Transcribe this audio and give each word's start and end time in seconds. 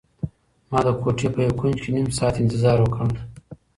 ما 0.69 0.79
د 0.85 0.87
کوټې 1.01 1.27
په 1.33 1.39
یو 1.45 1.53
کنج 1.59 1.75
کې 1.83 1.89
نيم 1.95 2.07
ساعت 2.17 2.35
انتظار 2.39 2.77
وکړ. 2.81 3.07